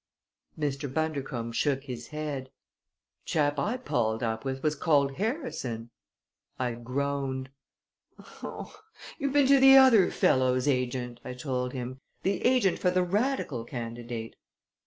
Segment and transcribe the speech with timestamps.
[0.57, 0.91] Mr.
[0.91, 2.49] Bundercombe shook his head.
[3.23, 5.91] "Chap I palled up with was called Harrison."
[6.57, 7.51] I groaned.
[9.19, 13.63] "You've been to the other fellow's agent," I told him; "the agent for the Radical
[13.63, 14.37] candidate."